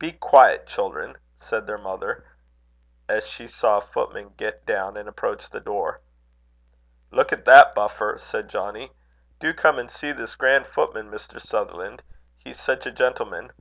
[0.00, 2.24] "Be quiet, children," said their mother,
[3.08, 6.00] as she saw a footman get down and approach the door.
[7.12, 8.90] "Look at that buffer," said Johnnie.
[9.38, 11.40] "Do come and see this grand footman, Mr.
[11.40, 12.02] Sutherland.
[12.42, 13.52] He's such a gentleman!"